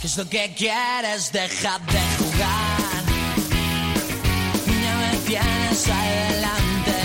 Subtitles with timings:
[0.00, 1.32] ¿Qué es lo que quieres?
[1.32, 3.04] Deja de jugar.
[4.82, 6.98] Ya me tienes adelante.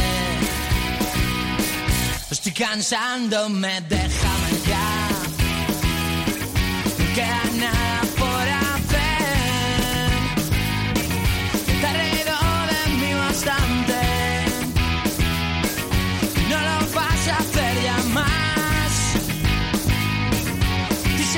[2.29, 4.89] Estoy cansándome, déjame ya.
[6.97, 10.09] No queda nada por hacer.
[11.81, 12.37] Te reído
[12.71, 13.98] de mí bastante.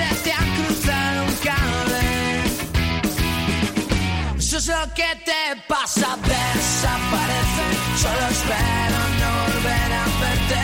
[0.02, 2.08] Y se te ha cruzado un cable.
[4.38, 7.68] Eso es lo que te pasa, desaparece.
[7.98, 10.62] Solo espero no volver a verte.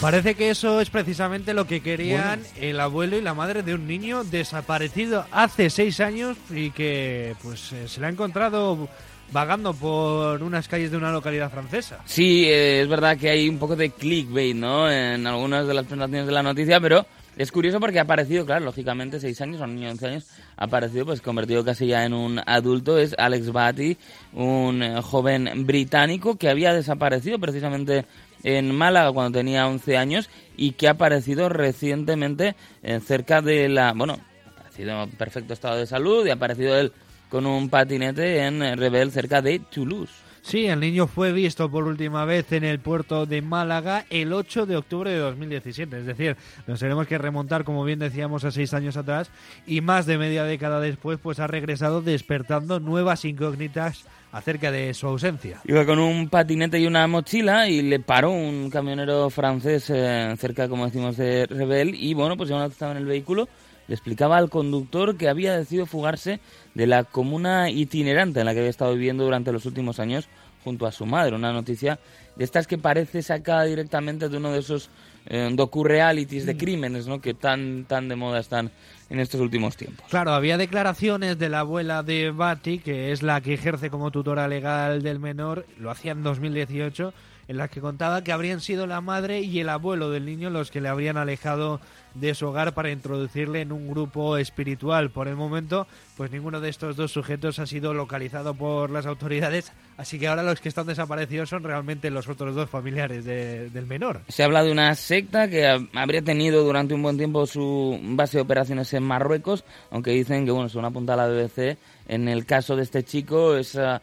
[0.00, 3.86] Parece que eso es precisamente lo que querían el abuelo y la madre de un
[3.86, 8.88] niño desaparecido hace seis años y que pues eh, se le ha encontrado
[9.30, 11.98] vagando por unas calles de una localidad francesa.
[12.06, 14.90] Sí, eh, es verdad que hay un poco de clickbait, ¿no?
[14.90, 18.64] En algunas de las presentaciones de la noticia, pero es curioso porque ha aparecido, claro,
[18.64, 22.04] lógicamente, seis años, o un niño de 11 años, ha aparecido, pues convertido casi ya
[22.04, 23.96] en un adulto, es Alex Batty,
[24.32, 28.04] un eh, joven británico que había desaparecido precisamente
[28.42, 33.92] en Málaga cuando tenía 11 años y que ha aparecido recientemente eh, cerca de la,
[33.92, 36.92] bueno, ha aparecido en perfecto estado de salud y ha aparecido él
[37.28, 40.12] con un patinete en eh, Rebel cerca de Toulouse.
[40.42, 44.66] Sí, el niño fue visto por última vez en el puerto de Málaga el 8
[44.66, 45.98] de octubre de 2017.
[45.98, 49.30] Es decir, nos tenemos que remontar, como bien decíamos, a seis años atrás
[49.66, 55.06] y más de media década después, pues ha regresado despertando nuevas incógnitas acerca de su
[55.06, 55.60] ausencia.
[55.64, 60.68] Iba con un patinete y una mochila y le paró un camionero francés eh, cerca,
[60.68, 63.48] como decimos, de Rebel y bueno, pues ya vez estaba en el vehículo
[63.90, 66.38] le explicaba al conductor que había decidido fugarse
[66.74, 70.28] de la comuna itinerante en la que había estado viviendo durante los últimos años
[70.62, 71.34] junto a su madre.
[71.34, 71.98] Una noticia
[72.36, 74.90] de estas que parece sacada directamente de uno de esos
[75.26, 77.20] eh, docu-realities de crímenes ¿no?
[77.20, 78.70] que tan, tan de moda están
[79.08, 80.06] en estos últimos tiempos.
[80.08, 84.46] Claro, había declaraciones de la abuela de Bati, que es la que ejerce como tutora
[84.46, 87.12] legal del menor, lo hacía en 2018,
[87.50, 90.70] en las que contaba que habrían sido la madre y el abuelo del niño los
[90.70, 91.80] que le habrían alejado
[92.14, 95.10] de su hogar para introducirle en un grupo espiritual.
[95.10, 99.72] Por el momento, pues ninguno de estos dos sujetos ha sido localizado por las autoridades,
[99.96, 103.86] así que ahora los que están desaparecidos son realmente los otros dos familiares de- del
[103.86, 104.20] menor.
[104.28, 108.38] Se habla de una secta que ha- habría tenido durante un buen tiempo su base
[108.38, 112.76] de operaciones en Marruecos, aunque dicen que, bueno, según apunta la BBC, en el caso
[112.76, 114.02] de este chico, esa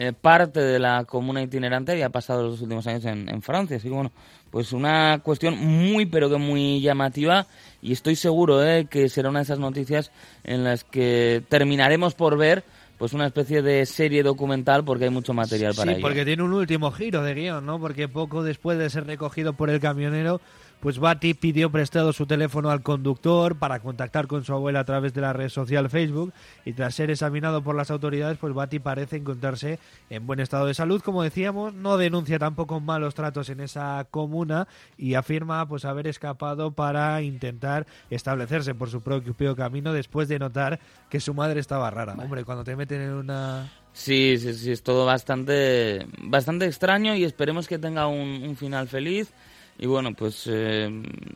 [0.00, 3.78] eh, parte de la comuna itinerante había pasado los últimos años en, en Francia.
[3.78, 4.12] Así que, bueno,
[4.52, 7.48] pues una cuestión muy, pero que muy llamativa
[7.82, 10.12] y estoy seguro eh, que será una de esas noticias
[10.44, 12.62] en las que terminaremos por ver
[12.98, 16.06] pues una especie de serie documental porque hay mucho material para sí, ello.
[16.06, 17.78] porque tiene un último giro de guion, ¿no?
[17.78, 20.40] Porque poco después de ser recogido por el camionero,
[20.80, 25.12] pues Bati pidió prestado su teléfono al conductor para contactar con su abuela a través
[25.12, 26.32] de la red social Facebook
[26.64, 29.78] y tras ser examinado por las autoridades, pues Bati parece encontrarse
[30.08, 34.68] en buen estado de salud, como decíamos, no denuncia tampoco malos tratos en esa comuna
[34.96, 40.78] y afirma pues haber escapado para intentar establecerse por su propio camino después de notar
[41.10, 42.14] que su madre estaba rara.
[42.14, 47.24] Hombre, cuando te meten en una Sí, sí, sí, es todo bastante, bastante extraño y
[47.24, 49.32] esperemos que tenga un, un final feliz.
[49.76, 50.88] Y bueno, pues eh,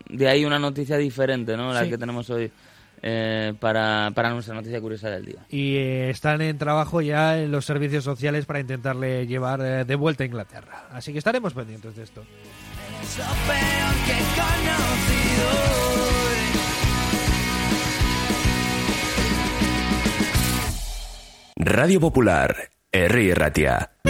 [0.09, 1.73] de ahí una noticia diferente, ¿no?
[1.73, 1.91] La Sí.
[1.91, 2.51] que tenemos hoy
[3.03, 5.45] eh, para, para nuestra noticia curiosa del día.
[5.49, 9.95] y eh, están en trabajo ya en los servicios sociales para intentarle llevar eh, de
[9.97, 10.87] vuelta a Inglaterra.
[10.93, 12.23] Así que estaremos pendientes de esto.
[21.65, 24.02] Radio Popular, Herri Ratia.